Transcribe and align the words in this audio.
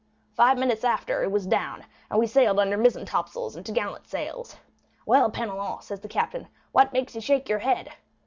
Five 0.33 0.57
minutes 0.57 0.83
after, 0.83 1.21
it 1.21 1.29
was 1.29 1.45
down; 1.45 1.85
and 2.09 2.19
we 2.19 2.25
sailed 2.25 2.57
under 2.59 2.75
mizzen 2.75 3.05
topsails 3.05 3.55
and 3.55 3.63
top 3.63 3.75
gallant 3.75 4.07
sails. 4.07 4.57
'Well, 5.05 5.29
Penelon,' 5.29 5.83
said 5.83 6.01
the 6.01 6.07
captain, 6.07 6.47
'what 6.71 6.91
makes 6.91 7.13
you 7.13 7.21
shake 7.21 7.47
your 7.47 7.59
head? 7.59 7.91